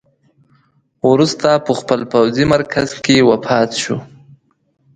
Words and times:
وروسته 1.09 1.47
په 1.65 1.73
خپل 1.79 1.99
پوځي 2.11 2.45
مرکز 2.53 2.87
کې 3.05 3.25
وفات 3.29 3.69
شو. 3.81 3.97